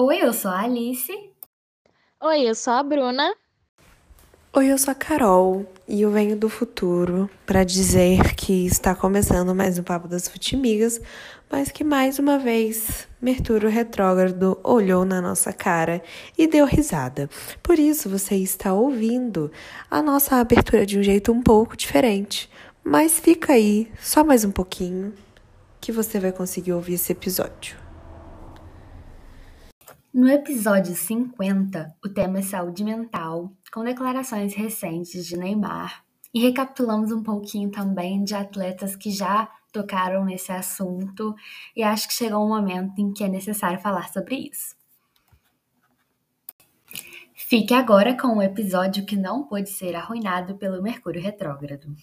[0.00, 1.12] Oi, eu sou a Alice.
[2.22, 3.34] Oi, eu sou a Bruna.
[4.52, 9.52] Oi, eu sou a Carol e eu venho do futuro para dizer que está começando
[9.56, 11.00] mais um Papo das Futimigas,
[11.50, 16.00] mas que mais uma vez Mercúrio retrógrado olhou na nossa cara
[16.38, 17.28] e deu risada.
[17.60, 19.50] Por isso você está ouvindo
[19.90, 22.48] a nossa abertura de um jeito um pouco diferente.
[22.84, 25.12] Mas fica aí, só mais um pouquinho,
[25.80, 27.87] que você vai conseguir ouvir esse episódio.
[30.12, 37.12] No episódio 50, o tema é saúde mental, com declarações recentes de Neymar, e recapitulamos
[37.12, 41.34] um pouquinho também de atletas que já tocaram nesse assunto,
[41.76, 44.74] e acho que chegou um momento em que é necessário falar sobre isso.
[47.34, 51.94] Fique agora com o episódio que não pôde ser arruinado pelo Mercúrio Retrógrado.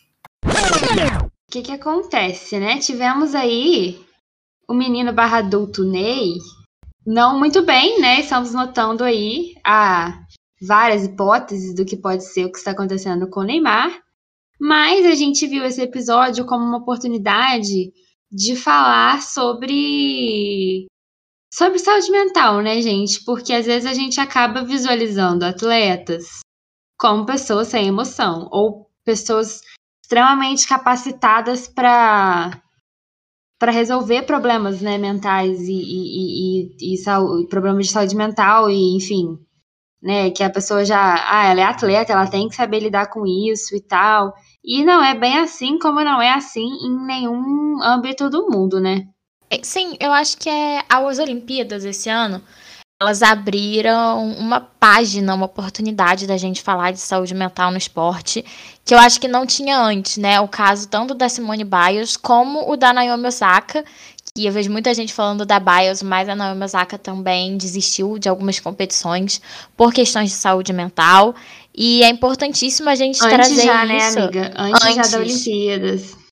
[0.43, 2.77] O que, que acontece, né?
[2.77, 3.99] Tivemos aí
[4.67, 6.37] o menino barra adulto Ney,
[7.05, 8.21] não muito bem, né?
[8.21, 10.25] Estamos notando aí a
[10.61, 14.01] várias hipóteses do que pode ser o que está acontecendo com o Neymar.
[14.59, 17.91] Mas a gente viu esse episódio como uma oportunidade
[18.31, 20.87] de falar sobre
[21.53, 23.23] sobre saúde mental, né, gente?
[23.23, 26.39] Porque às vezes a gente acaba visualizando atletas
[26.97, 29.61] como pessoas sem emoção ou pessoas
[30.03, 32.61] extremamente capacitadas para
[33.65, 38.95] para resolver problemas né, mentais e, e, e, e saúde, problemas de saúde mental e
[38.95, 39.39] enfim,
[40.03, 43.25] né, que a pessoa já, ah, ela é atleta, ela tem que saber lidar com
[43.25, 44.35] isso e tal.
[44.63, 49.07] E não é bem assim como não é assim em nenhum âmbito do mundo, né?
[49.49, 52.43] É, sim, eu acho que é as Olimpíadas esse ano,
[53.05, 58.43] elas abriram uma página, uma oportunidade da gente falar de saúde mental no esporte,
[58.83, 60.39] que eu acho que não tinha antes, né?
[60.39, 63.85] O caso tanto da Simone Biles como o da Naomi Osaka,
[64.33, 68.27] que eu vejo muita gente falando da Biles, mas a Naomi Osaka também desistiu de
[68.27, 69.39] algumas competições
[69.77, 71.35] por questões de saúde mental.
[71.73, 74.19] E é importantíssimo a gente Antes trazer já, né, isso.
[74.19, 74.51] amiga?
[74.57, 75.11] Antes, já Antes.
[75.11, 76.24] da Olimpíadas.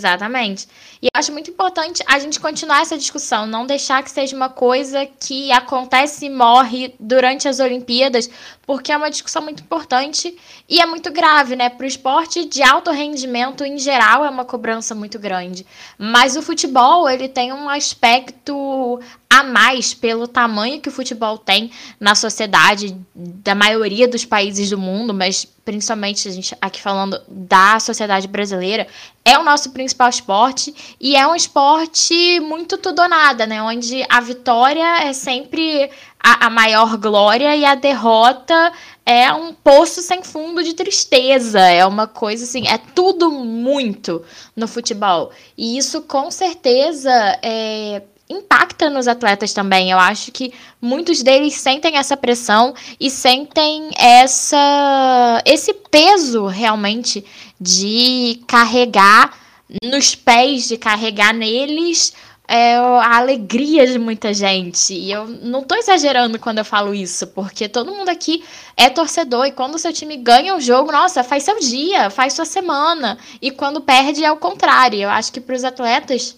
[0.00, 0.66] Exatamente.
[1.02, 4.48] E eu acho muito importante a gente continuar essa discussão, não deixar que seja uma
[4.48, 8.30] coisa que acontece e morre durante as Olimpíadas,
[8.70, 10.32] porque é uma discussão muito importante
[10.68, 11.68] e é muito grave, né?
[11.68, 15.66] Para o esporte de alto rendimento em geral é uma cobrança muito grande.
[15.98, 21.72] Mas o futebol, ele tem um aspecto a mais pelo tamanho que o futebol tem
[21.98, 27.78] na sociedade da maioria dos países do mundo, mas principalmente a gente aqui falando da
[27.78, 28.86] sociedade brasileira,
[29.24, 33.62] é o nosso principal esporte e é um esporte muito tudo ou nada, né?
[33.62, 35.90] Onde a vitória é sempre
[36.22, 38.72] a, a maior glória e a derrota
[39.04, 41.60] é um poço sem fundo de tristeza.
[41.60, 44.22] É uma coisa assim, é tudo muito
[44.54, 45.30] no futebol.
[45.56, 47.10] E isso com certeza
[47.42, 49.90] é, impacta nos atletas também.
[49.90, 57.24] Eu acho que muitos deles sentem essa pressão e sentem essa esse peso realmente
[57.60, 59.36] de carregar
[59.82, 62.12] nos pés, de carregar neles
[62.52, 64.92] é, a alegria de muita gente.
[64.92, 68.44] E eu não tô exagerando quando eu falo isso, porque todo mundo aqui
[68.76, 72.32] é torcedor e quando o seu time ganha o jogo, nossa, faz seu dia, faz
[72.32, 73.16] sua semana.
[73.40, 74.98] E quando perde é o contrário.
[74.98, 76.36] Eu acho que para os atletas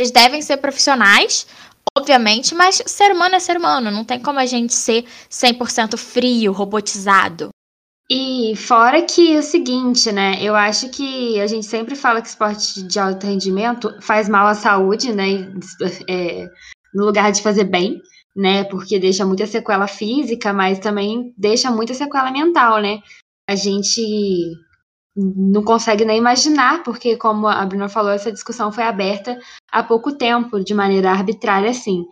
[0.00, 1.46] eles devem ser profissionais,
[1.96, 3.92] obviamente, mas ser humano é ser humano.
[3.92, 7.50] Não tem como a gente ser 100% frio, robotizado.
[8.10, 10.42] E fora que é o seguinte, né?
[10.42, 14.54] Eu acho que a gente sempre fala que esporte de alto rendimento faz mal à
[14.54, 15.52] saúde, né?
[16.08, 16.48] É,
[16.94, 18.00] no lugar de fazer bem,
[18.34, 18.64] né?
[18.64, 23.00] Porque deixa muita sequela física, mas também deixa muita sequela mental, né?
[23.46, 24.00] A gente
[25.14, 29.38] não consegue nem imaginar, porque, como a Bruna falou, essa discussão foi aberta
[29.70, 32.06] há pouco tempo, de maneira arbitrária, assim.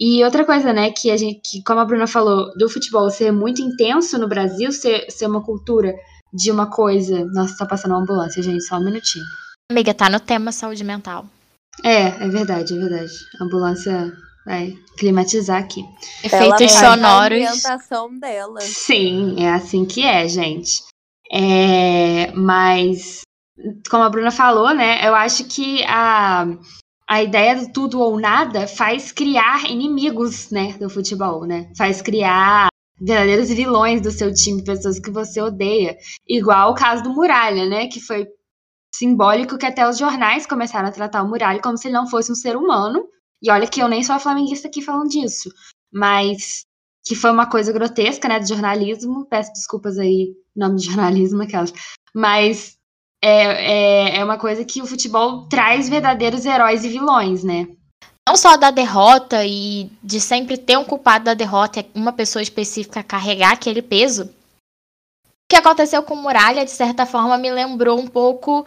[0.00, 3.32] E outra coisa, né, que a gente, que, como a Bruna falou, do futebol ser
[3.32, 5.92] muito intenso no Brasil, ser, ser uma cultura
[6.32, 7.24] de uma coisa.
[7.32, 9.24] Nossa, tá passando uma ambulância, gente, só um minutinho.
[9.70, 11.26] Amiga, tá no tema saúde mental.
[11.84, 13.12] É, é verdade, é verdade.
[13.40, 14.12] A ambulância
[14.46, 15.84] vai climatizar aqui.
[16.22, 17.44] Efeitos Ela sonoros.
[17.44, 18.60] A ambientação dela.
[18.60, 20.82] Sim, é assim que é, gente.
[21.30, 23.22] É, mas,
[23.90, 26.46] como a Bruna falou, né, eu acho que a,
[27.08, 31.72] a ideia do tudo ou nada faz criar inimigos, né, do futebol, né?
[31.76, 32.68] Faz criar
[33.00, 35.96] verdadeiros vilões do seu time, pessoas que você odeia.
[36.28, 38.26] Igual o caso do Muralha, né, que foi
[38.94, 42.30] simbólico que até os jornais começaram a tratar o Muralha como se ele não fosse
[42.30, 43.04] um ser humano.
[43.42, 45.48] E olha que eu nem sou a flamenguista aqui falando disso,
[45.92, 46.66] mas
[47.04, 49.26] que foi uma coisa grotesca, né, do jornalismo.
[49.30, 51.72] Peço desculpas aí, nome de jornalismo, aquelas.
[52.14, 52.77] Mas
[53.22, 57.68] é, é, é uma coisa que o futebol traz verdadeiros heróis e vilões, né?
[58.28, 63.02] não só da derrota e de sempre ter um culpado da derrota, uma pessoa específica
[63.02, 64.24] carregar aquele peso.
[64.24, 68.66] O que aconteceu com Muralha, de certa forma, me lembrou um pouco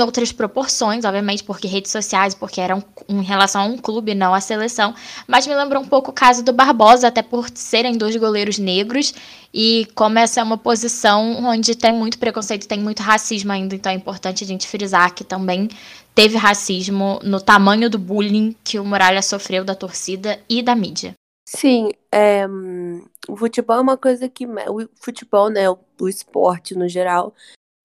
[0.00, 4.34] outras proporções, obviamente, porque redes sociais, porque era um, em relação a um clube, não
[4.34, 4.94] a seleção.
[5.26, 9.14] Mas me lembrou um pouco o caso do Barbosa, até por serem dois goleiros negros.
[9.52, 13.92] E como essa é uma posição onde tem muito preconceito, tem muito racismo ainda, então
[13.92, 15.68] é importante a gente frisar que também
[16.14, 21.14] teve racismo no tamanho do bullying que o Muralha sofreu da torcida e da mídia.
[21.46, 22.46] Sim, é,
[23.28, 24.46] o futebol é uma coisa que.
[24.46, 25.68] O futebol, né?
[25.70, 27.32] O esporte no geral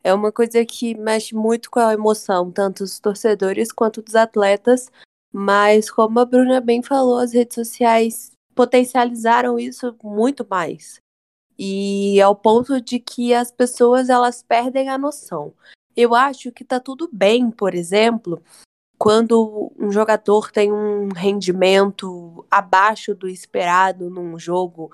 [0.03, 4.91] é uma coisa que mexe muito com a emoção, tanto dos torcedores quanto dos atletas.
[5.31, 10.99] Mas, como a Bruna bem falou, as redes sociais potencializaram isso muito mais.
[11.57, 15.53] E ao ponto de que as pessoas elas perdem a noção.
[15.95, 18.41] Eu acho que tá tudo bem, por exemplo,
[18.97, 24.91] quando um jogador tem um rendimento abaixo do esperado num jogo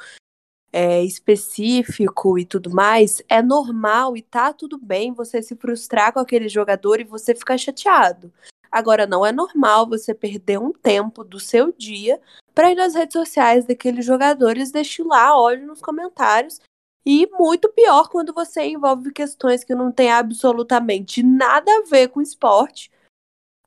[0.78, 6.20] é, específico e tudo mais, é normal e tá tudo bem você se frustrar com
[6.20, 8.30] aquele jogador e você ficar chateado.
[8.70, 12.20] Agora, não é normal você perder um tempo do seu dia
[12.54, 16.60] para ir nas redes sociais daqueles jogadores destilar ódio nos comentários.
[17.06, 22.20] E muito pior quando você envolve questões que não tem absolutamente nada a ver com
[22.20, 22.92] esporte,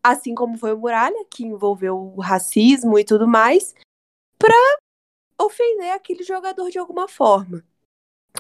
[0.03, 3.75] assim como foi o Muralha, que envolveu o racismo e tudo mais,
[4.39, 4.53] para
[5.39, 7.63] ofender aquele jogador de alguma forma.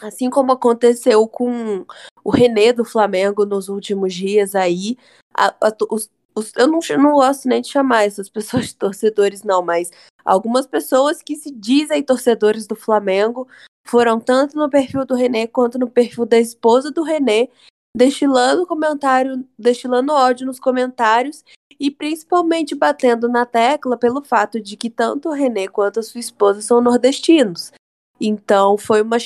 [0.02, 1.84] Assim como aconteceu com
[2.22, 4.96] o René do Flamengo nos últimos dias aí.
[5.34, 9.42] A, a, os, os, eu não, não gosto nem de chamar essas pessoas de torcedores,
[9.42, 9.90] não, mas
[10.24, 13.48] algumas pessoas que se dizem torcedores do Flamengo
[13.86, 17.48] foram tanto no perfil do René quanto no perfil da esposa do René,
[17.96, 21.44] destilando comentário, destilando ódio nos comentários
[21.80, 26.20] e principalmente batendo na tecla pelo fato de que tanto o René quanto a sua
[26.20, 27.72] esposa são nordestinos.
[28.20, 29.16] Então foi uma,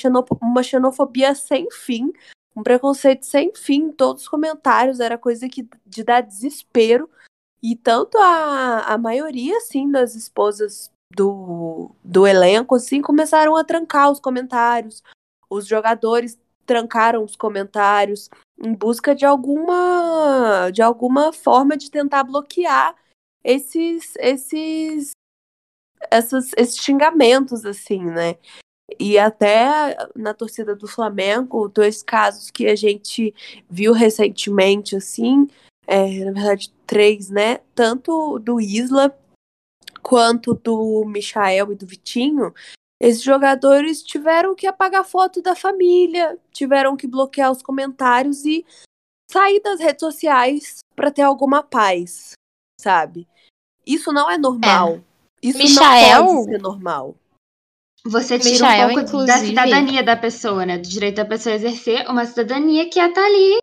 [0.40, 2.12] uma xenofobia sem fim,
[2.54, 7.08] um preconceito sem fim todos os comentários, era coisa que de dar desespero.
[7.62, 14.10] E tanto a, a maioria, assim, das esposas do, do elenco, assim, começaram a trancar
[14.10, 15.02] os comentários.
[15.48, 18.28] Os jogadores trancaram os comentários
[18.62, 22.94] em busca de alguma de alguma forma de tentar bloquear
[23.44, 25.10] esses esses
[26.10, 28.36] essas, esses xingamentos assim, né?
[28.98, 33.34] E até na torcida do Flamengo, dois casos que a gente
[33.70, 35.48] viu recentemente, assim,
[35.86, 37.58] é, na verdade, três, né?
[37.74, 39.16] Tanto do Isla
[40.02, 42.52] quanto do Michael e do Vitinho,
[43.02, 48.64] esses jogadores tiveram que apagar foto da família, tiveram que bloquear os comentários e
[49.28, 52.34] sair das redes sociais para ter alguma paz,
[52.80, 53.26] sabe?
[53.84, 54.94] Isso não é normal.
[54.94, 55.02] É.
[55.42, 56.24] Isso Michael...
[56.24, 57.16] não pode ser normal.
[58.04, 59.32] Você tira Michael, um pouco inclusive...
[59.32, 60.78] da cidadania da pessoa, né?
[60.78, 63.61] Do direito da pessoa exercer uma cidadania que é estar tá ali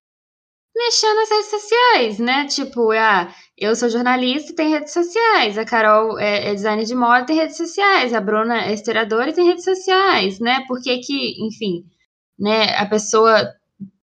[0.76, 2.46] mexendo nas redes sociais, né?
[2.46, 6.96] Tipo, ah, eu sou jornalista e tem redes sociais, a Carol é, é designer de
[6.96, 10.64] moda tem redes sociais, a Bruna é historiadora e tem redes sociais, né?
[10.68, 11.84] Porque que, enfim,
[12.38, 13.54] né, a pessoa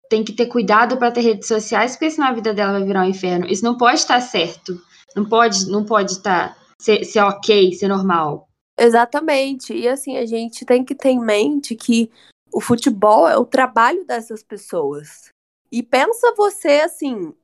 [0.08, 3.02] tem que ter cuidado para ter redes sociais, porque senão a vida dela vai virar
[3.02, 3.46] um inferno.
[3.46, 4.80] Isso não pode estar certo.
[5.14, 8.48] Não pode, não pode estar ser, ser ok, ser normal.
[8.78, 9.72] Exatamente.
[9.72, 12.10] E assim, a gente tem que ter em mente que
[12.52, 15.30] o futebol é o trabalho dessas pessoas.
[15.70, 17.34] E pensa você assim,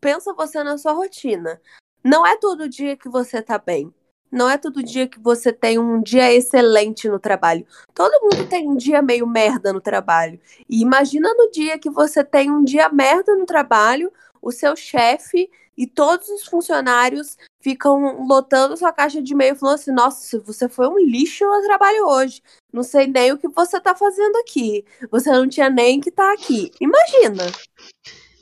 [0.00, 1.60] pensa você na sua rotina.
[2.02, 3.92] Não é todo dia que você tá bem.
[4.30, 7.66] Não é todo dia que você tem um dia excelente no trabalho.
[7.92, 10.40] Todo mundo tem um dia meio merda no trabalho.
[10.68, 15.50] E imagina no dia que você tem um dia merda no trabalho, o seu chefe
[15.80, 20.86] e todos os funcionários ficam lotando sua caixa de e-mail falando assim: nossa, você foi
[20.86, 22.42] um lixo no trabalho hoje.
[22.70, 24.84] Não sei nem o que você tá fazendo aqui.
[25.10, 26.70] Você não tinha nem que estar tá aqui.
[26.78, 27.46] Imagina.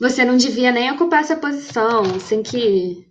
[0.01, 3.07] Você não devia nem ocupar essa posição, sem que.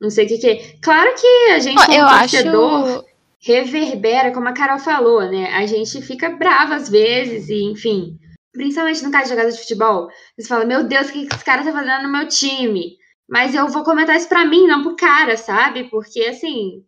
[0.00, 0.76] Não sei o que, que é.
[0.80, 3.04] Claro que a gente, como eu torcedor, acho...
[3.40, 5.50] reverbera, como a Carol falou, né?
[5.54, 8.16] A gente fica brava às vezes, e enfim.
[8.52, 10.08] Principalmente no caso de jogador de futebol.
[10.38, 12.96] Você fala, meu Deus, o que esse cara tá fazendo no meu time?
[13.28, 15.84] Mas eu vou comentar isso pra mim, não pro cara, sabe?
[15.84, 16.84] Porque, assim,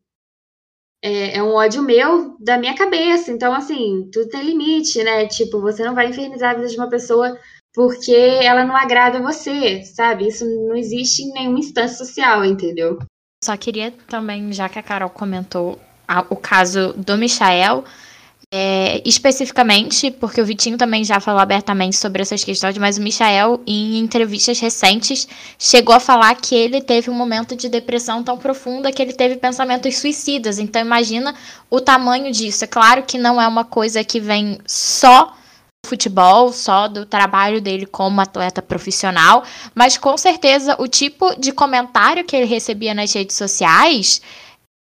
[1.02, 3.30] é, é, um ódio meu da minha cabeça.
[3.32, 5.26] Então, assim, tudo tem limite, né?
[5.26, 7.38] Tipo, você não vai infernizar a vida de uma pessoa
[7.74, 10.28] porque ela não agrada você, sabe?
[10.28, 12.98] Isso não existe em nenhuma instância social, entendeu?
[13.44, 17.84] Só queria também, já que a Carol comentou a, o caso do Michael,
[18.50, 23.60] É, especificamente, porque o Vitinho também já falou abertamente sobre essas questões, mas o Michael,
[23.66, 25.28] em entrevistas recentes,
[25.58, 29.36] chegou a falar que ele teve um momento de depressão tão profunda que ele teve
[29.36, 30.58] pensamentos suicidas.
[30.58, 31.34] Então, imagina
[31.68, 32.64] o tamanho disso.
[32.64, 35.26] É claro que não é uma coisa que vem só
[35.84, 41.52] do futebol, só do trabalho dele como atleta profissional, mas com certeza o tipo de
[41.52, 44.22] comentário que ele recebia nas redes sociais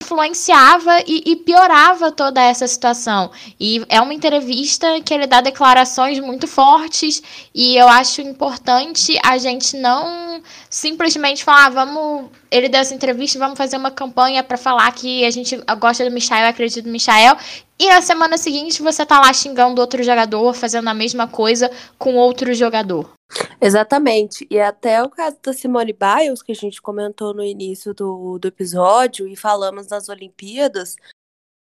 [0.01, 3.31] influenciava e, e, piorava toda essa situação.
[3.59, 7.21] E é uma entrevista que ele dá declarações muito fortes
[7.53, 13.37] e eu acho importante a gente não simplesmente falar, ah, vamos, ele deu essa entrevista,
[13.37, 17.37] vamos fazer uma campanha para falar que a gente gosta do Michael, acredita no Michael,
[17.81, 22.15] e na semana seguinte você tá lá xingando outro jogador, fazendo a mesma coisa com
[22.15, 23.11] outro jogador.
[23.59, 24.45] Exatamente.
[24.51, 28.47] E até o caso da Simone Biles, que a gente comentou no início do, do
[28.47, 30.95] episódio e falamos nas Olimpíadas,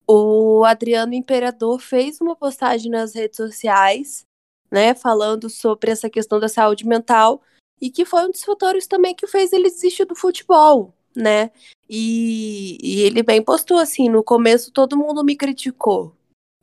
[0.05, 4.25] o Adriano Imperador fez uma postagem nas redes sociais,
[4.69, 7.41] né, falando sobre essa questão da saúde mental
[7.79, 11.51] e que foi um dos fatores também que fez ele desistir do futebol, né?
[11.89, 16.15] E, e ele bem postou assim: no começo todo mundo me criticou,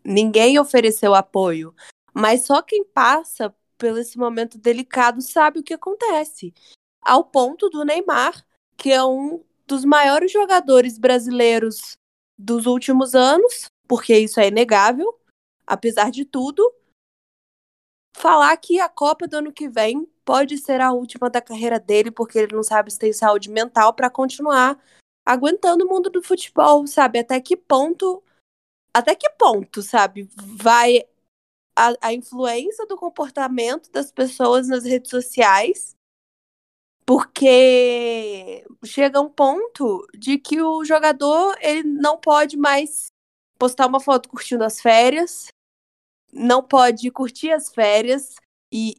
[0.05, 1.75] ninguém ofereceu apoio,
[2.15, 6.55] mas só quem passa pelo esse momento delicado sabe o que acontece.
[7.03, 8.45] Ao ponto do Neymar,
[8.77, 11.97] que é um dos maiores jogadores brasileiros
[12.39, 15.19] dos últimos anos, porque isso é inegável,
[15.67, 16.73] apesar de tudo,
[18.17, 22.11] falar que a Copa do ano que vem pode ser a última da carreira dele,
[22.11, 24.83] porque ele não sabe se tem saúde mental para continuar
[25.25, 27.19] aguentando o mundo do futebol, sabe?
[27.19, 28.23] Até que ponto,
[28.95, 30.29] até que ponto, sabe?
[30.35, 31.05] Vai
[31.77, 35.95] a, a influência do comportamento das pessoas nas redes sociais,
[37.05, 43.09] porque chega um ponto de que o jogador ele não pode mais
[43.59, 45.49] postar uma foto curtindo as férias,
[46.37, 48.35] não pode curtir as férias
[48.73, 48.95] e,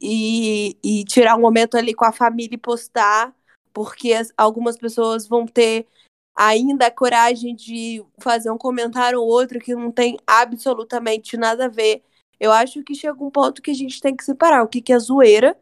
[0.83, 3.33] e, e tirar um momento ali com a família e postar,
[3.73, 5.87] porque as, algumas pessoas vão ter
[6.35, 11.69] ainda a coragem de fazer um comentário ou outro que não tem absolutamente nada a
[11.69, 12.03] ver
[12.39, 14.93] eu acho que chega um ponto que a gente tem que separar o que, que
[14.93, 15.57] é zoeira,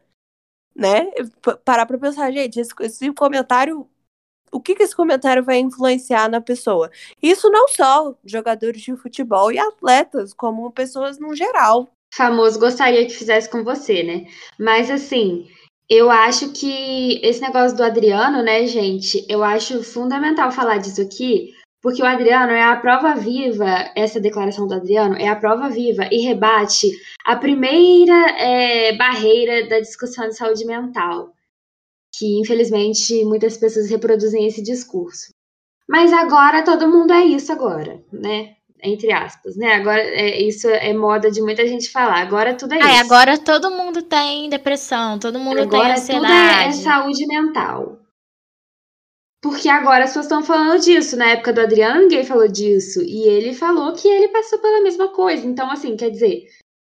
[0.76, 1.10] né?
[1.64, 3.90] Parar pra pensar, gente, esse, esse comentário.
[4.52, 6.90] O que, que esse comentário vai influenciar na pessoa?
[7.22, 11.90] Isso não só jogadores de futebol e atletas, como pessoas no geral.
[12.14, 14.26] Famoso gostaria que fizesse com você, né?
[14.58, 15.48] Mas assim,
[15.90, 19.26] eu acho que esse negócio do Adriano, né, gente?
[19.30, 24.68] Eu acho fundamental falar disso aqui, porque o Adriano é a prova viva, essa declaração
[24.68, 26.90] do Adriano é a prova viva e rebate
[27.24, 31.32] a primeira é, barreira da discussão de saúde mental,
[32.18, 35.30] que infelizmente muitas pessoas reproduzem esse discurso.
[35.88, 38.56] Mas agora todo mundo é isso agora, né?
[38.84, 39.74] Entre aspas, né?
[39.74, 42.22] Agora é, isso é moda de muita gente falar.
[42.22, 43.04] Agora tudo é, é isso.
[43.04, 46.26] agora todo mundo tem depressão, todo mundo agora tem ansiedade.
[46.26, 48.00] Tudo é, é saúde mental.
[49.42, 51.16] Porque agora as pessoas estão falando disso.
[51.16, 53.00] Na época do Adriano, ninguém falou disso.
[53.04, 55.46] E ele falou que ele passou pela mesma coisa.
[55.46, 56.48] Então, assim, quer dizer,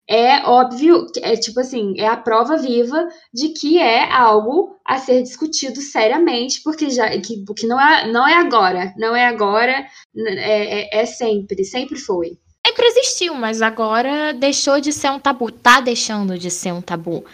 [0.08, 5.22] é óbvio, é tipo assim, é a prova viva de que é algo a ser
[5.22, 9.84] discutido seriamente, porque já que, que não, é, não é agora, não é agora,
[10.16, 12.38] é, é, é sempre, sempre foi.
[12.64, 17.24] Sempre existiu, mas agora deixou de ser um tabu, tá deixando de ser um tabu.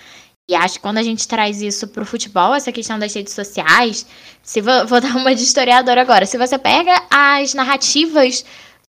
[0.48, 4.06] E acho que quando a gente traz isso pro futebol, essa questão das redes sociais,
[4.42, 8.44] se vou, vou dar uma de historiadora agora, se você pega as narrativas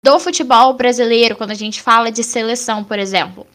[0.03, 3.47] do futebol brasileiro, quando a gente fala de seleção, por exemplo,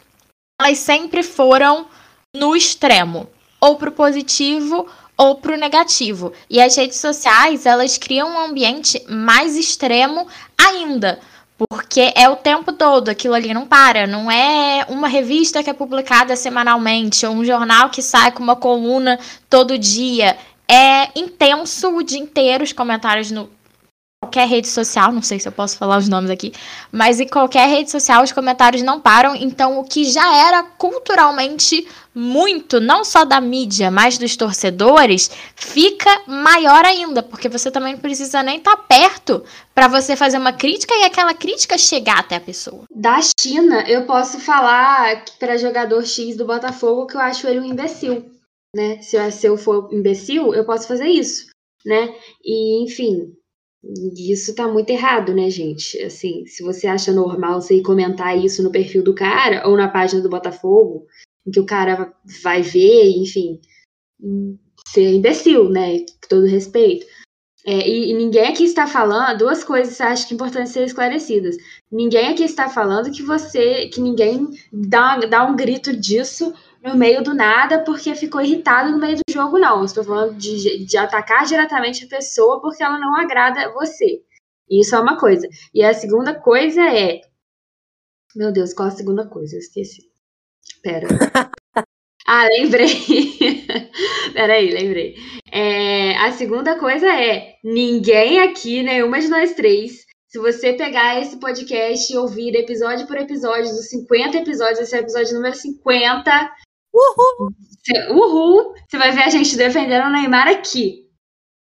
[0.60, 1.86] elas sempre foram
[2.32, 3.28] no extremo,
[3.60, 6.32] ou pro positivo ou pro negativo.
[6.50, 10.26] E as redes sociais, elas criam um ambiente mais extremo
[10.58, 11.20] ainda.
[11.56, 14.08] Porque é o tempo todo, aquilo ali não para.
[14.08, 18.56] Não é uma revista que é publicada semanalmente, ou um jornal que sai com uma
[18.56, 20.36] coluna todo dia.
[20.68, 23.48] É intenso o dia inteiro os comentários no
[24.34, 26.52] qualquer rede social, não sei se eu posso falar os nomes aqui,
[26.90, 31.86] mas em qualquer rede social os comentários não param, então o que já era culturalmente
[32.12, 38.00] muito, não só da mídia, mas dos torcedores, fica maior ainda, porque você também não
[38.00, 42.36] precisa nem estar tá perto para você fazer uma crítica e aquela crítica chegar até
[42.36, 42.84] a pessoa.
[42.90, 47.64] Da China, eu posso falar para jogador X do Botafogo que eu acho ele um
[47.64, 48.24] imbecil,
[48.74, 49.00] né?
[49.00, 51.46] Se eu for imbecil, eu posso fazer isso,
[51.84, 52.14] né?
[52.44, 53.32] E enfim,
[54.16, 56.00] isso tá muito errado, né, gente?
[56.02, 59.88] Assim, se você acha normal você ir comentar isso no perfil do cara ou na
[59.88, 61.06] página do Botafogo,
[61.46, 62.12] em que o cara
[62.42, 63.60] vai ver, enfim,
[64.86, 65.98] ser imbecil, né?
[65.98, 67.06] Com todo respeito.
[67.66, 71.56] É, e, e, ninguém aqui está falando, duas coisas acho que é importante ser esclarecidas.
[71.90, 76.52] Ninguém aqui está falando que você, que ninguém dá, dá um grito disso
[76.84, 79.84] no meio do nada porque ficou irritado no meio do jogo, não.
[79.84, 84.22] Estou falando de, de atacar diretamente a pessoa porque ela não agrada você.
[84.70, 85.48] Isso é uma coisa.
[85.72, 87.22] E a segunda coisa é.
[88.36, 89.56] Meu Deus, qual a segunda coisa?
[89.56, 90.02] Eu esqueci.
[90.82, 91.08] Pera.
[92.26, 92.88] ah, lembrei.
[94.34, 95.16] Peraí, lembrei.
[95.50, 101.38] É, a segunda coisa é: ninguém aqui, nenhuma de nós três, se você pegar esse
[101.38, 106.52] podcast e ouvir episódio por episódio, dos 50 episódios, esse é o episódio número 50.
[106.94, 107.50] Uhul!
[107.82, 108.74] Você, uhul!
[108.88, 111.04] Você vai ver a gente defendendo o Neymar aqui.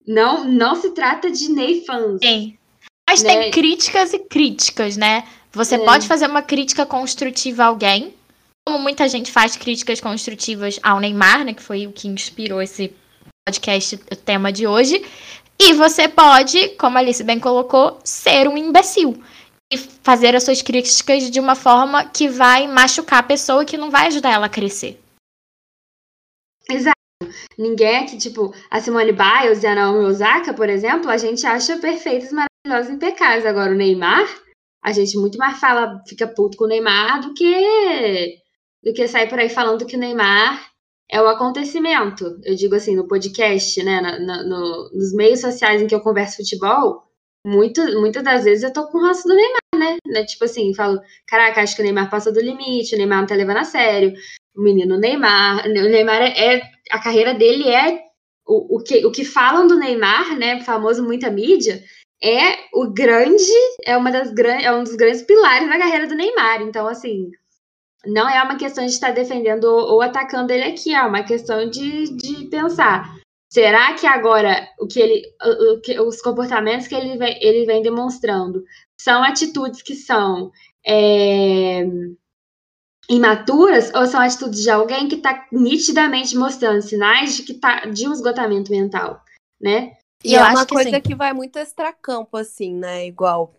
[0.08, 2.20] Não, não se trata de Ney fãs.
[2.24, 2.58] Sim.
[3.08, 3.44] Mas né?
[3.44, 5.24] tem críticas e críticas, né?
[5.52, 5.80] Você é.
[5.80, 8.14] pode fazer uma crítica construtiva a alguém,
[8.66, 11.54] como muita gente faz críticas construtivas ao Neymar, né?
[11.54, 12.94] Que foi o que inspirou esse
[13.46, 15.06] podcast, o tema de hoje.
[15.60, 19.22] E você pode, como a Alice bem colocou, ser um imbecil.
[19.72, 23.78] E fazer as suas críticas de uma forma que vai machucar a pessoa e que
[23.78, 25.01] não vai ajudar ela a crescer.
[26.72, 26.96] Exato.
[27.58, 31.78] Ninguém aqui, tipo, a Simone Biles e a Naomi Osaka, por exemplo, a gente acha
[31.78, 33.46] perfeitas, maravilhosas, impecáveis.
[33.46, 34.28] Agora, o Neymar,
[34.84, 38.40] a gente muito mais fala, fica puto com o Neymar do que
[38.84, 40.72] do que sair por aí falando que o Neymar
[41.12, 42.40] é o acontecimento.
[42.44, 46.38] Eu digo assim, no podcast, né, no, no, nos meios sociais em que eu converso
[46.38, 47.04] futebol,
[47.46, 49.98] muito, muitas das vezes eu tô com o do Neymar, né?
[50.08, 50.26] né?
[50.26, 53.36] Tipo assim, falo, caraca, acho que o Neymar passa do limite, o Neymar não tá
[53.36, 54.14] levando a sério,
[54.56, 58.02] o menino Neymar, o Neymar é, é a carreira dele é
[58.46, 61.82] o, o, que, o que falam do Neymar, né, famoso muita mídia,
[62.22, 63.52] é o grande,
[63.86, 66.62] é uma das é um dos grandes pilares da carreira do Neymar.
[66.62, 67.32] Então, assim,
[68.06, 72.16] não é uma questão de estar defendendo ou, atacando ele aqui, é uma questão de,
[72.16, 73.16] de pensar.
[73.50, 75.24] Será que agora o que ele,
[75.74, 78.64] o, que, os comportamentos que ele vem, ele vem demonstrando
[78.98, 80.52] são atitudes que são
[80.86, 81.86] é,
[83.14, 88.08] imaturas ou são atitudes de alguém que está nitidamente mostrando sinais de que tá de
[88.08, 89.24] um esgotamento mental,
[89.60, 89.98] né?
[90.24, 93.06] E, e é uma coisa que, que vai muito extracampo, assim, né?
[93.06, 93.54] Igual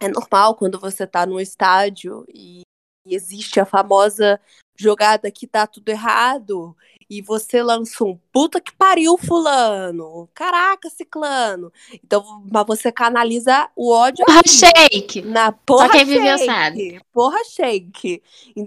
[0.00, 2.62] é normal quando você tá no estádio e
[3.08, 4.38] e existe a famosa
[4.76, 6.76] jogada que tá tudo errado
[7.10, 11.72] e você lança um puta que pariu fulano, caraca ciclano.
[11.92, 15.22] Então, mas você canaliza o ódio porra aqui, shake.
[15.22, 17.00] Na porra Só quem shake, viveu sabe.
[17.12, 18.22] Porra shake.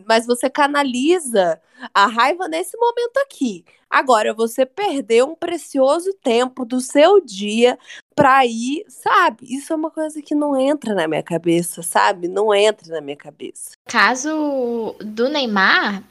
[0.07, 1.61] Mas você canaliza
[1.93, 3.63] a raiva nesse momento aqui.
[3.89, 7.77] Agora, você perdeu um precioso tempo do seu dia
[8.15, 9.53] pra ir, sabe?
[9.53, 12.29] Isso é uma coisa que não entra na minha cabeça, sabe?
[12.29, 13.71] Não entra na minha cabeça.
[13.85, 16.03] Caso do Neymar,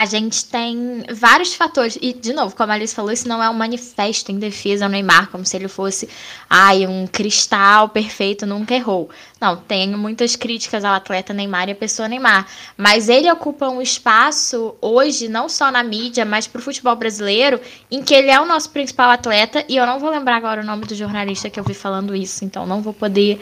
[0.00, 1.98] a gente tem vários fatores.
[2.00, 4.88] E, de novo, como a Alice falou, isso não é um manifesto em defesa ao
[4.88, 6.08] Neymar, como se ele fosse
[6.48, 9.10] ai, um cristal perfeito, nunca errou.
[9.40, 12.46] Não, tenho muitas críticas ao atleta Neymar e à pessoa Neymar.
[12.76, 17.60] Mas ele ocupa um espaço hoje, não só na mídia, mas para o futebol brasileiro,
[17.90, 19.64] em que ele é o nosso principal atleta.
[19.68, 22.44] E eu não vou lembrar agora o nome do jornalista que eu vi falando isso,
[22.44, 23.40] então não vou poder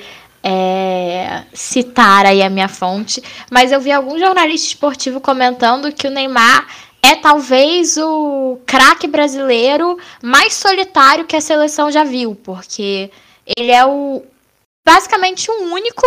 [0.48, 6.10] é, citar aí a minha fonte, mas eu vi algum jornalista esportivo comentando que o
[6.10, 6.68] Neymar
[7.02, 13.10] é talvez o craque brasileiro mais solitário que a seleção já viu, porque
[13.56, 14.22] ele é o
[14.86, 16.06] basicamente o único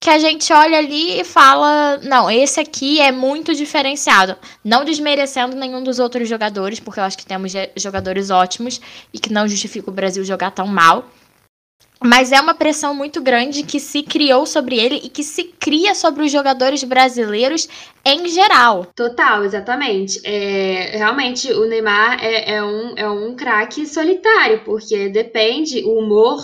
[0.00, 5.54] que a gente olha ali e fala, não, esse aqui é muito diferenciado, não desmerecendo
[5.56, 8.80] nenhum dos outros jogadores, porque eu acho que temos jogadores ótimos
[9.12, 11.06] e que não justifica o Brasil jogar tão mal.
[12.06, 15.94] Mas é uma pressão muito grande que se criou sobre ele e que se cria
[15.94, 17.66] sobre os jogadores brasileiros
[18.04, 18.86] em geral.
[18.94, 20.20] Total, exatamente.
[20.22, 26.42] É, realmente, o Neymar é, é um, é um craque solitário, porque depende, o humor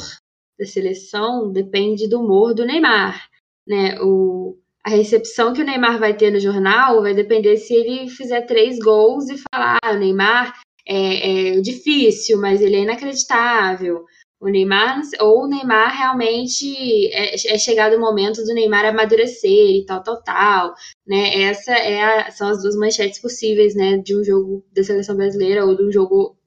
[0.59, 3.23] da seleção depende do humor do Neymar.
[3.69, 3.99] Né?
[4.01, 8.47] O, a recepção que o Neymar vai ter no jornal vai depender se ele fizer
[8.47, 14.07] três gols e falar: ah, o Neymar é, é difícil, mas ele é inacreditável
[14.40, 19.85] o Neymar, ou o Neymar realmente é, é, chegado o momento do Neymar amadurecer e
[19.85, 20.74] tal, tal, tal,
[21.07, 21.42] né?
[21.42, 25.66] Essa é a, são as duas manchetes possíveis, né, de um jogo da seleção brasileira
[25.66, 26.38] ou de um jogo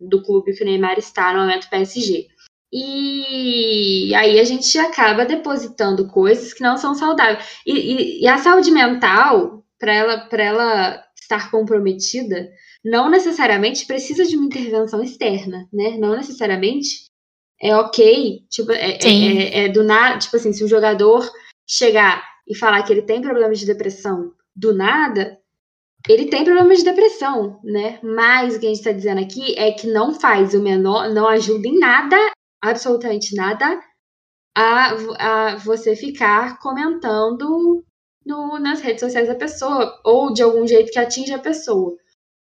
[0.00, 2.28] do clube que o Neymar está no momento PSG.
[2.72, 7.60] E aí a gente acaba depositando coisas que não são saudáveis.
[7.66, 12.48] E, e, e a saúde mental, para ela, ela estar comprometida,
[12.84, 15.98] não necessariamente precisa de uma intervenção externa, né?
[15.98, 17.11] Não necessariamente
[17.62, 21.30] é ok, tipo, é, é, é, é, do nada, tipo assim, se o jogador
[21.64, 25.38] chegar e falar que ele tem problemas de depressão do nada,
[26.08, 28.00] ele tem problemas de depressão, né?
[28.02, 31.28] Mas o que a gente está dizendo aqui é que não faz o menor, não
[31.28, 32.16] ajuda em nada
[32.60, 33.80] absolutamente nada
[34.56, 37.84] a, a você ficar comentando
[38.26, 41.96] no, nas redes sociais da pessoa, ou de algum jeito que atinja a pessoa.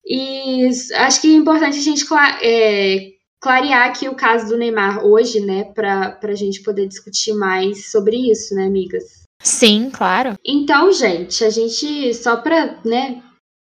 [0.04, 2.04] E acho que é importante a gente
[2.42, 7.90] é, clarear aqui o caso do Neymar hoje, né, para a gente poder discutir mais
[7.90, 9.24] sobre isso, né, amigas?
[9.42, 10.36] Sim, claro.
[10.46, 13.20] Então, gente, a gente, só para né,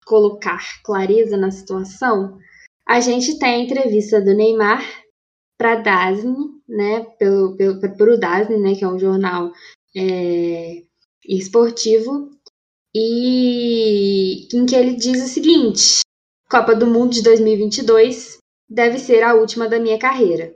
[0.05, 2.39] colocar clareza na situação,
[2.87, 4.81] a gente tem a entrevista do Neymar
[5.57, 6.35] para Dasne,
[6.67, 9.51] né, pelo, pelo, pelo Dasne, né, que é um jornal
[9.93, 10.83] é,
[11.27, 12.29] esportivo,
[12.95, 15.99] e em que ele diz o seguinte:
[16.49, 18.34] Copa do Mundo de 2022
[18.69, 20.53] deve ser a última da minha carreira.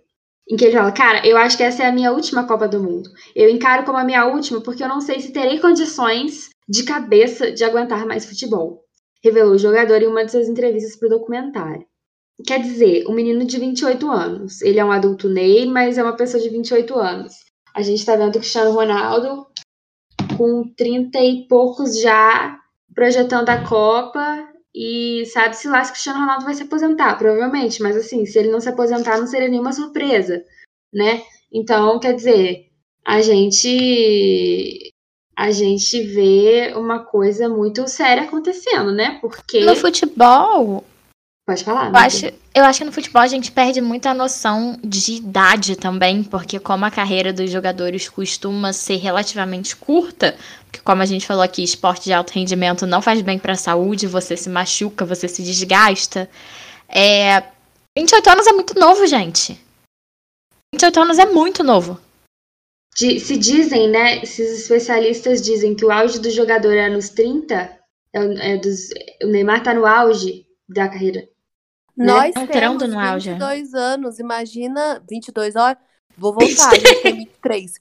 [0.49, 2.81] Em que ele fala, cara, eu acho que essa é a minha última Copa do
[2.81, 3.09] Mundo.
[3.35, 7.51] Eu encaro como a minha última porque eu não sei se terei condições de cabeça
[7.51, 8.83] de aguentar mais futebol.
[9.23, 11.85] Revelou o jogador em uma de suas entrevistas para o documentário.
[12.47, 14.61] Quer dizer, um menino de 28 anos.
[14.61, 17.33] Ele é um adulto Ney, mas é uma pessoa de 28 anos.
[17.75, 19.45] A gente está vendo o Cristiano Ronaldo
[20.37, 22.57] com 30 e poucos já
[22.95, 28.25] projetando a Copa e sabe-se lá se Cristiano Ronaldo vai se aposentar, provavelmente, mas assim,
[28.25, 30.43] se ele não se aposentar, não seria nenhuma surpresa,
[30.93, 31.23] né?
[31.51, 32.67] Então, quer dizer,
[33.05, 34.93] a gente
[35.35, 39.17] a gente vê uma coisa muito séria acontecendo, né?
[39.21, 40.83] Porque no futebol,
[41.49, 41.89] Pode falar.
[41.89, 46.23] Eu acho, eu acho que no futebol a gente perde muita noção de idade também,
[46.23, 51.41] porque como a carreira dos jogadores costuma ser relativamente curta, porque como a gente falou
[51.41, 55.27] aqui, esporte de alto rendimento não faz bem para a saúde, você se machuca, você
[55.27, 56.29] se desgasta.
[56.87, 57.41] É,
[57.97, 59.59] 28 anos é muito novo, gente.
[60.75, 61.99] 28 anos é muito novo.
[62.95, 64.21] Se dizem, né?
[64.21, 67.55] Esses especialistas dizem que o auge do jogador é nos 30,
[68.13, 68.89] é, é dos,
[69.23, 71.27] o Neymar tá no auge da carreira.
[71.99, 72.47] Nós né?
[72.47, 75.75] temos no 22 anos, imagina, 22, ó,
[76.17, 77.73] vou voltar, a gente tem 23.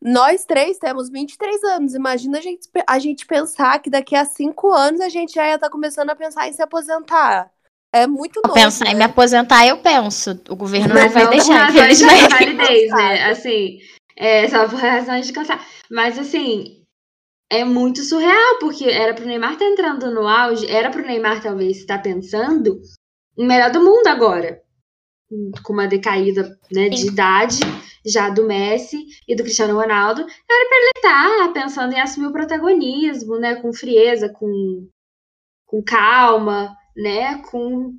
[0.00, 4.72] Nós três temos 23 anos, imagina a gente, a gente pensar que daqui a 5
[4.72, 7.50] anos a gente já ia estar tá começando a pensar em se aposentar.
[7.92, 8.54] É muito novo.
[8.54, 8.92] Pensar né?
[8.92, 10.38] em me aposentar, eu penso.
[10.48, 12.28] O governo não, não vai não deixar, infelizmente.
[12.28, 13.24] De validez, né?
[13.30, 13.78] Assim,
[14.14, 15.66] é só por razões de cansar.
[15.90, 16.82] Mas, assim,
[17.50, 21.42] é muito surreal, porque era pro Neymar estar tá entrando no auge, era pro Neymar
[21.42, 22.80] talvez estar tá pensando
[23.44, 24.62] melhor do mundo agora.
[25.62, 27.60] Com uma decaída né, de idade
[28.04, 32.28] já do Messi e do Cristiano Ronaldo, era para ele estar tá pensando em assumir
[32.28, 34.88] o protagonismo, né, com frieza, com,
[35.66, 37.92] com calma, né, com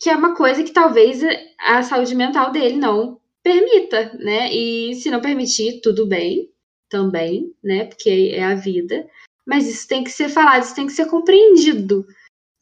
[0.00, 1.20] que é uma coisa que talvez
[1.60, 4.52] a saúde mental dele não permita, né?
[4.52, 6.50] E se não permitir, tudo bem,
[6.88, 7.84] também, né?
[7.84, 9.06] Porque é a vida.
[9.46, 12.06] Mas isso tem que ser falado, isso tem que ser compreendido,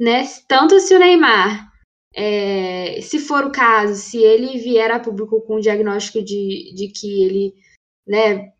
[0.00, 0.24] né?
[0.48, 1.71] Tanto se o Neymar
[2.14, 6.88] é, se for o caso, se ele vier a público com o diagnóstico de, de
[6.88, 7.54] que ele,
[8.06, 8.52] né,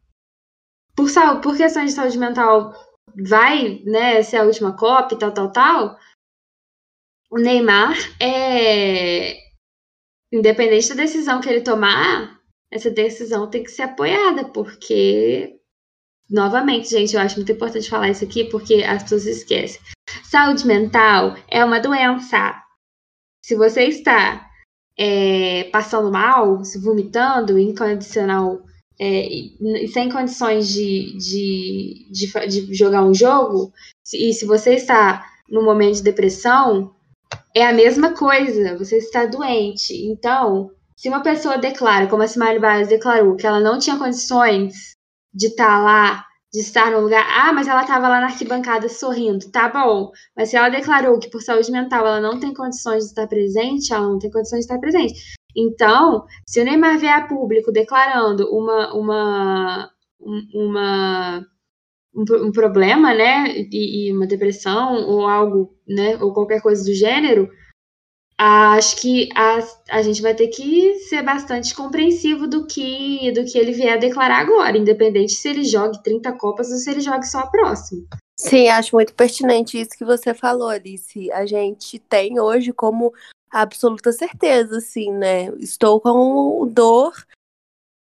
[0.97, 2.73] por, saúde, por questão de saúde mental,
[3.15, 5.99] vai né, ser a última Copa e tal, tal, tal,
[7.31, 9.37] o Neymar, é,
[10.33, 15.59] independente da decisão que ele tomar, essa decisão tem que ser apoiada, porque,
[16.29, 19.81] novamente, gente, eu acho muito importante falar isso aqui, porque as pessoas esquecem.
[20.25, 22.63] Saúde mental é uma doença
[23.43, 24.47] se você está
[24.99, 28.63] é, passando mal, se vomitando, incondicional,
[29.01, 29.29] é,
[29.93, 33.73] sem condições de, de, de, de jogar um jogo,
[34.15, 36.95] e se você está no momento de depressão,
[37.55, 39.93] é a mesma coisa, você está doente.
[40.07, 44.95] Então, se uma pessoa declara, como a Simone Biles declarou, que ela não tinha condições
[45.35, 47.25] de estar lá de estar no lugar.
[47.29, 49.51] Ah, mas ela estava lá na arquibancada sorrindo.
[49.51, 50.11] Tá bom.
[50.37, 53.93] Mas se ela declarou que por saúde mental ela não tem condições de estar presente,
[53.93, 55.15] ela não tem condições de estar presente.
[55.57, 59.91] Então, se o Neymar vier a público declarando uma, uma,
[60.55, 61.47] uma
[62.15, 67.49] um, problema, né, e, e, uma depressão ou algo, né, ou qualquer coisa do gênero,
[68.45, 69.59] acho que a,
[69.91, 74.01] a gente vai ter que ser bastante compreensivo do que, do que ele vier a
[74.01, 78.05] declarar agora, independente se ele jogue 30 Copas ou se ele jogue só a próxima.
[78.37, 81.31] Sim, acho muito pertinente isso que você falou, Alice.
[81.31, 83.13] A gente tem hoje como
[83.51, 85.47] absoluta certeza, assim, né?
[85.59, 87.13] Estou com dor,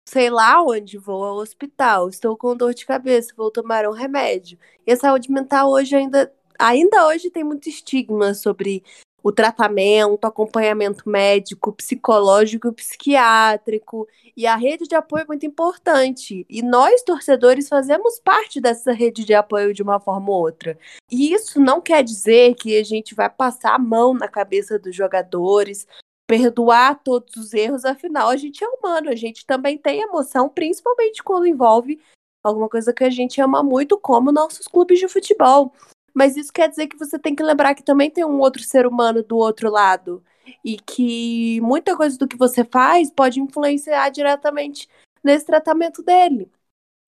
[0.10, 2.10] sei lá onde, vou ao hospital.
[2.10, 4.58] Estou com dor de cabeça, vou tomar um remédio.
[4.88, 8.84] E a saúde mental hoje ainda, ainda hoje tem muito estigma sobre
[9.24, 14.06] o tratamento, acompanhamento médico, psicológico e psiquiátrico.
[14.36, 16.46] E a rede de apoio é muito importante.
[16.50, 20.78] E nós, torcedores, fazemos parte dessa rede de apoio de uma forma ou outra.
[21.10, 24.94] E isso não quer dizer que a gente vai passar a mão na cabeça dos
[24.94, 25.88] jogadores,
[26.28, 31.22] perdoar todos os erros, afinal a gente é humano, a gente também tem emoção, principalmente
[31.22, 32.00] quando envolve
[32.44, 35.74] alguma coisa que a gente ama muito, como nossos clubes de futebol.
[36.14, 38.86] Mas isso quer dizer que você tem que lembrar que também tem um outro ser
[38.86, 40.24] humano do outro lado
[40.64, 44.88] e que muita coisa do que você faz pode influenciar diretamente
[45.24, 46.52] nesse tratamento dele.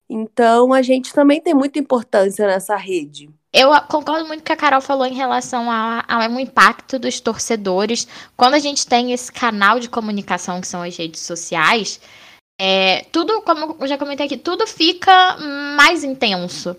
[0.08, 3.28] Então a gente também tem muita importância nessa rede.
[3.52, 8.06] Eu concordo muito com o que a Carol falou em relação ao, impacto dos torcedores.
[8.36, 12.00] Quando a gente tem esse canal de comunicação que são as redes sociais,
[12.60, 15.36] é, tudo, como eu já comentei aqui, tudo fica
[15.76, 16.76] mais intenso.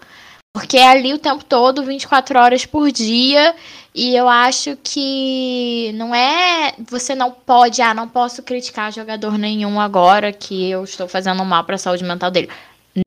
[0.58, 3.54] Porque é ali o tempo todo, 24 horas por dia.
[3.94, 6.74] E eu acho que não é.
[6.90, 11.64] Você não pode, ah, não posso criticar jogador nenhum agora que eu estou fazendo mal
[11.64, 12.50] para a saúde mental dele.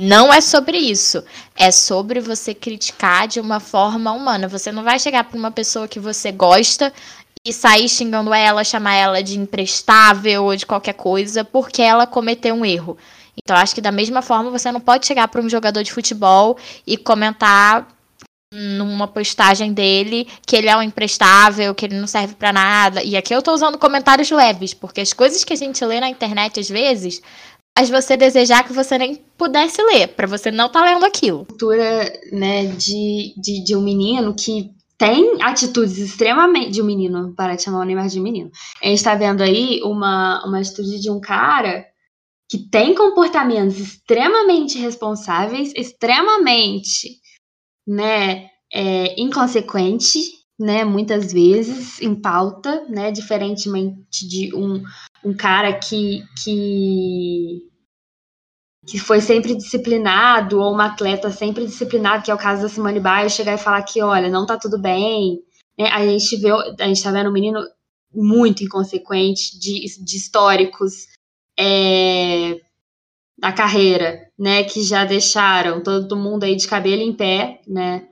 [0.01, 1.25] Não é sobre isso.
[1.57, 4.47] É sobre você criticar de uma forma humana.
[4.47, 6.93] Você não vai chegar para uma pessoa que você gosta
[7.45, 12.55] e sair xingando ela, chamar ela de imprestável ou de qualquer coisa porque ela cometeu
[12.55, 12.97] um erro.
[13.43, 16.57] Então, acho que da mesma forma você não pode chegar para um jogador de futebol
[16.87, 17.89] e comentar
[18.53, 23.03] numa postagem dele que ele é um imprestável, que ele não serve para nada.
[23.03, 26.09] E aqui eu tô usando comentários leves, porque as coisas que a gente lê na
[26.09, 27.23] internet às vezes
[27.77, 31.47] faz você desejar que você nem pudesse ler, para você não estar tá lendo aquilo.
[31.47, 36.73] Cultura, né, de, de, de um menino que tem atitudes extremamente.
[36.73, 38.51] De um menino, para de chamar o Neymar de menino.
[38.83, 41.87] A gente tá vendo aí uma, uma atitude de um cara
[42.51, 47.21] que tem comportamentos extremamente responsáveis, extremamente,
[47.87, 50.19] né, é, inconsequente,
[50.59, 54.83] né, muitas vezes em pauta, né, diferentemente de um,
[55.25, 57.71] um cara que, que
[58.87, 62.99] que foi sempre disciplinado, ou uma atleta sempre disciplinado, que é o caso da Simone
[62.99, 65.39] Biles, chegar e falar que, olha, não tá tudo bem.
[65.79, 65.87] Né?
[65.91, 67.61] A gente vê, a gente tá vendo um menino
[68.13, 71.07] muito inconsequente, de, de históricos
[71.61, 72.59] é,
[73.39, 74.65] da carreira, né?
[74.65, 78.07] Que já deixaram todo mundo aí de cabelo em pé, né?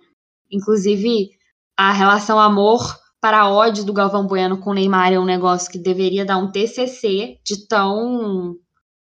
[0.51, 1.31] Inclusive,
[1.77, 5.79] a relação amor para ódio do Galvão Bueno com o Neymar é um negócio que
[5.79, 8.55] deveria dar um TCC de tão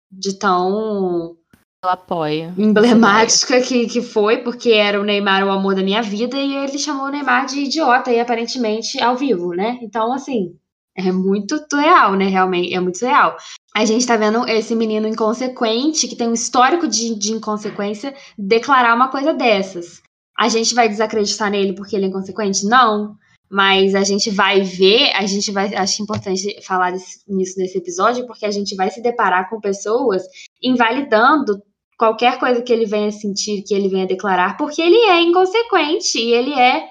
[0.10, 1.36] de tão
[1.84, 2.54] eu apoio.
[2.58, 6.80] Emblemática que, que foi, porque era o Neymar o amor da minha vida, e ele
[6.80, 9.78] chamou o Neymar de idiota, e aparentemente ao vivo, né?
[9.82, 10.56] Então, assim,
[10.98, 12.26] é muito real, né?
[12.26, 13.38] Realmente, é muito real.
[13.76, 18.96] A gente tá vendo esse menino inconsequente, que tem um histórico de, de inconsequência, declarar
[18.96, 20.02] uma coisa dessas.
[20.38, 22.66] A gente vai desacreditar nele porque ele é inconsequente?
[22.66, 23.16] Não.
[23.50, 25.74] Mas a gente vai ver, a gente vai.
[25.74, 26.92] Acho importante falar
[27.28, 30.24] nisso nesse episódio, porque a gente vai se deparar com pessoas
[30.62, 31.62] invalidando
[31.98, 36.34] qualquer coisa que ele venha sentir, que ele venha declarar, porque ele é inconsequente e
[36.34, 36.84] ele é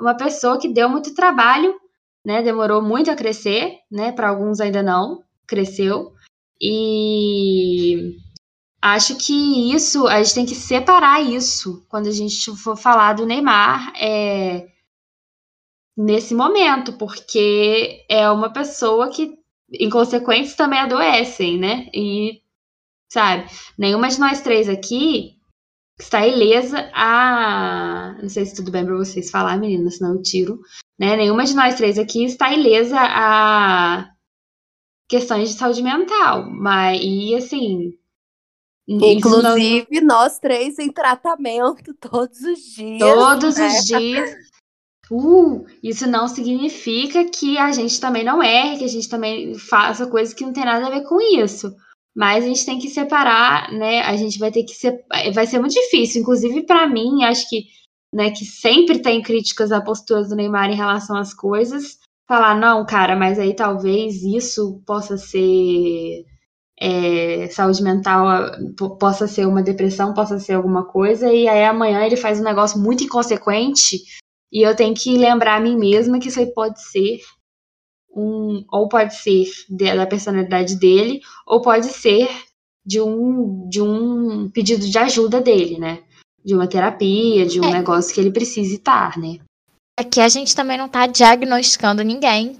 [0.00, 1.74] uma pessoa que deu muito trabalho,
[2.24, 2.42] né?
[2.42, 4.12] Demorou muito a crescer, né?
[4.12, 6.12] Para alguns ainda não, cresceu.
[6.60, 8.16] E
[8.80, 13.26] acho que isso, a gente tem que separar isso quando a gente for falar do
[13.26, 13.92] Neymar.
[14.00, 14.68] É,
[15.96, 19.38] nesse momento, porque é uma pessoa que
[19.72, 21.88] inconsequentes também adoecem, né?
[21.92, 22.40] E,
[23.10, 23.46] sabe,
[23.78, 25.38] nenhuma de nós três aqui
[25.98, 28.16] está ilesa a.
[28.20, 30.60] Não sei se tudo bem para vocês falar, meninas, senão eu tiro.
[30.98, 31.16] Né?
[31.16, 34.10] Nenhuma de nós três aqui está ilesa a
[35.08, 36.50] questões de saúde mental.
[36.50, 37.98] Mas, e assim.
[38.86, 40.18] Inclusive, não...
[40.18, 42.98] nós três em tratamento todos os dias.
[42.98, 43.66] Todos né?
[43.68, 44.34] os dias.
[45.10, 50.06] Uh, isso não significa que a gente também não erre, que a gente também faça
[50.06, 51.74] coisas que não tem nada a ver com isso.
[52.14, 54.00] Mas a gente tem que separar, né?
[54.02, 55.04] A gente vai ter que ser,
[55.34, 57.64] vai ser muito difícil, inclusive para mim, acho que,
[58.14, 61.98] né, que sempre tem críticas à postura do Neymar em relação às coisas,
[62.28, 66.24] falar não, cara, mas aí talvez isso possa ser
[66.80, 68.24] é, saúde mental,
[69.00, 72.78] possa ser uma depressão, possa ser alguma coisa, e aí amanhã ele faz um negócio
[72.78, 73.98] muito inconsequente
[74.52, 77.18] e eu tenho que lembrar a mim mesma que isso aí pode ser
[78.14, 78.64] um.
[78.70, 82.28] Ou pode ser da personalidade dele, ou pode ser
[82.86, 86.04] de um, de um pedido de ajuda dele, né?
[86.44, 87.72] De uma terapia, de um é.
[87.72, 89.38] negócio que ele precise estar, né?
[89.98, 92.56] Aqui a gente também não tá diagnosticando ninguém.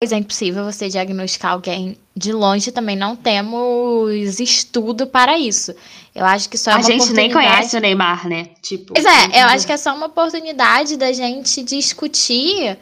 [0.00, 5.74] Pois é impossível você diagnosticar alguém de longe, também não temos estudo para isso.
[6.14, 8.50] Eu acho que só é a uma gente nem conhece o Neymar, né?
[8.62, 8.92] Tipo.
[8.92, 12.78] Pois é, eu acho que é só uma oportunidade da gente discutir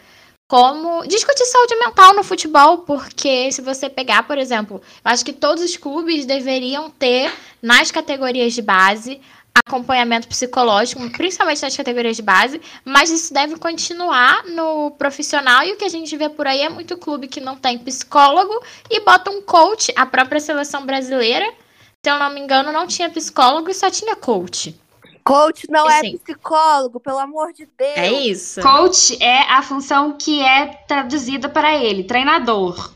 [0.48, 5.32] como discutir saúde mental no futebol, porque se você pegar, por exemplo, eu acho que
[5.32, 9.20] todos os clubes deveriam ter nas categorias de base
[9.56, 15.76] acompanhamento psicológico, principalmente nas categorias de base, mas isso deve continuar no profissional e o
[15.76, 18.52] que a gente vê por aí é muito clube que não tem psicólogo
[18.90, 21.46] e bota um coach, a própria seleção brasileira,
[22.04, 24.78] se eu não me engano, não tinha psicólogo e só tinha coach.
[25.24, 26.18] Coach não é sim.
[26.18, 27.96] psicólogo, pelo amor de Deus.
[27.96, 28.60] É isso.
[28.60, 32.92] Coach é a função que é traduzida para ele, treinador.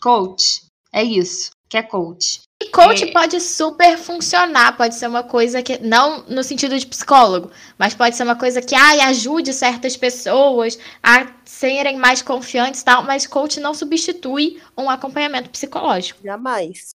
[0.00, 0.64] Coach.
[0.90, 2.40] É isso, que é coach.
[2.62, 3.12] E coach É.
[3.12, 8.14] pode super funcionar, pode ser uma coisa que, não no sentido de psicólogo, mas pode
[8.14, 13.26] ser uma coisa que ai, ajude certas pessoas a serem mais confiantes e tal, mas
[13.26, 16.20] coach não substitui um acompanhamento psicológico.
[16.22, 16.90] Jamais.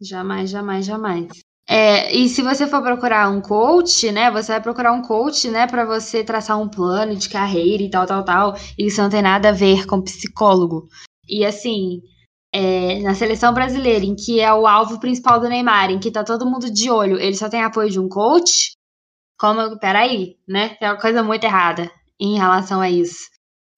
[0.00, 1.28] Jamais, jamais, jamais.
[1.68, 4.30] É, e se você for procurar um coach, né?
[4.30, 8.06] Você vai procurar um coach, né, para você traçar um plano de carreira e tal,
[8.06, 8.54] tal, tal.
[8.78, 10.88] E isso não tem nada a ver com psicólogo.
[11.28, 12.00] E assim,
[12.52, 16.22] é, na seleção brasileira, em que é o alvo principal do Neymar, em que tá
[16.22, 18.76] todo mundo de olho, ele só tem apoio de um coach?
[19.38, 20.70] Como, peraí, né?
[20.76, 23.28] Tem uma coisa muito errada em relação a isso,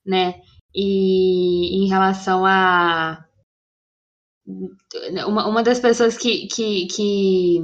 [0.04, 0.34] né?
[0.74, 3.24] E em relação a
[5.26, 7.60] uma, uma das pessoas que, que, que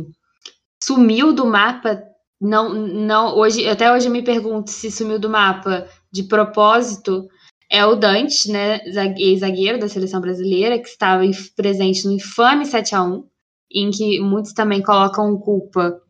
[0.83, 2.03] sumiu do mapa,
[2.40, 7.29] não, não hoje, até hoje eu me pergunto se sumiu do mapa de propósito,
[7.71, 8.81] é o Dante, né,
[9.17, 11.23] ex-zagueiro da seleção brasileira, que estava
[11.55, 13.25] presente no infame 7 a 1
[13.73, 16.01] em que muitos também colocam culpa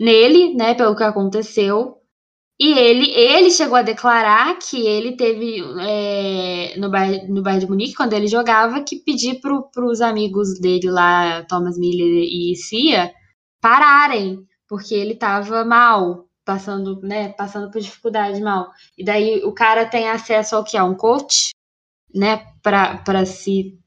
[0.00, 1.98] nele, né, pelo que aconteceu.
[2.58, 6.88] E ele, ele chegou a declarar que ele teve é, no,
[7.28, 11.76] no Bayern de Munique, quando ele jogava, que pedir para os amigos dele lá, Thomas
[11.76, 13.12] Miller e Cia,
[13.60, 14.38] pararem,
[14.68, 18.70] porque ele estava mal, passando, né, passando por dificuldade mal.
[18.96, 20.76] E daí o cara tem acesso ao que?
[20.76, 21.50] A um coach,
[22.14, 23.78] né, para se.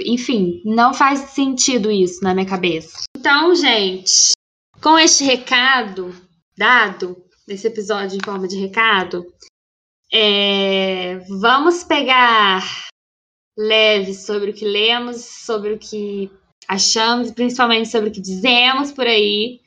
[0.00, 3.02] Enfim, não faz sentido isso na minha cabeça.
[3.16, 4.32] Então, gente,
[4.82, 6.14] com este recado
[6.56, 7.16] dado,
[7.48, 9.26] nesse episódio em forma de recado,
[10.12, 12.86] é, vamos pegar
[13.56, 16.30] leve sobre o que lemos, sobre o que
[16.68, 19.60] achamos, principalmente sobre o que dizemos por aí,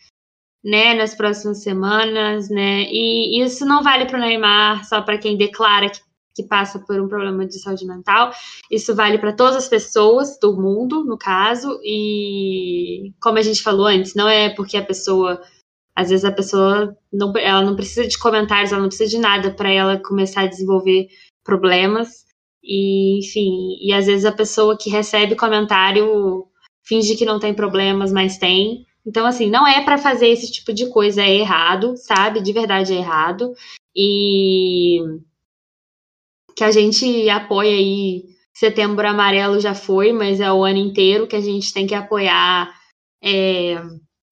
[0.64, 2.84] né, nas próximas semanas, né?
[2.90, 6.00] E isso não vale para o Neymar, só para quem declara que,
[6.36, 8.32] que passa por um problema de saúde mental.
[8.70, 13.88] Isso vale para todas as pessoas do mundo, no caso, e como a gente falou
[13.88, 15.42] antes, não é porque a pessoa
[15.98, 19.50] às vezes a pessoa não, ela não precisa de comentários, ela não precisa de nada
[19.50, 21.08] para ela começar a desenvolver
[21.44, 22.24] problemas.
[22.64, 26.46] E, enfim, e às vezes a pessoa que recebe comentário
[26.84, 28.86] finge que não tem problemas, mas tem.
[29.08, 32.42] Então, assim, não é para fazer esse tipo de coisa, é errado, sabe?
[32.42, 33.54] De verdade é errado.
[33.96, 35.00] E
[36.56, 38.26] que a gente apoia aí.
[38.54, 42.74] Setembro Amarelo já foi, mas é o ano inteiro que a gente tem que apoiar
[43.24, 43.76] é,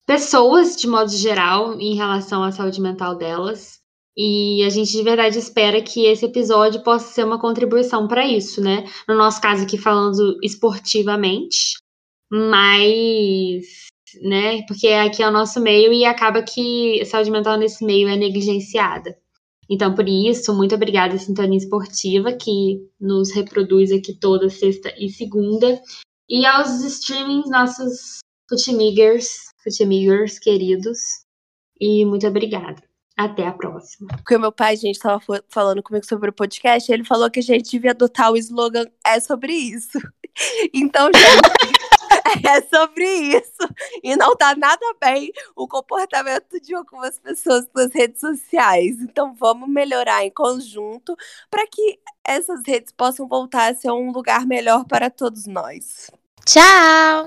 [0.04, 3.78] pessoas, de modo geral, em relação à saúde mental delas.
[4.16, 8.60] E a gente de verdade espera que esse episódio possa ser uma contribuição para isso,
[8.60, 8.84] né?
[9.08, 11.76] No nosso caso aqui falando esportivamente,
[12.30, 13.85] mas,
[14.22, 14.62] né?
[14.66, 18.16] Porque aqui é o nosso meio e acaba que a saúde mental nesse meio é
[18.16, 19.16] negligenciada.
[19.68, 25.80] Então, por isso, muito obrigada Sintonia Esportiva, que nos reproduz aqui toda sexta e segunda.
[26.28, 30.98] E aos streamings, nossos Futimigers, Futimigers queridos.
[31.80, 32.80] E muito obrigada.
[33.16, 34.08] Até a próxima.
[34.08, 37.40] Porque o meu pai, gente, tava fo- falando comigo sobre o podcast, ele falou que
[37.40, 39.98] a gente devia adotar o slogan É sobre isso.
[40.74, 41.78] Então, gente,
[42.44, 43.68] é sobre isso.
[44.02, 49.00] E não tá nada bem o comportamento de algumas pessoas nas redes sociais.
[49.00, 51.16] Então, vamos melhorar em conjunto
[51.50, 56.10] para que essas redes possam voltar a ser um lugar melhor para todos nós.
[56.44, 57.24] Tchau!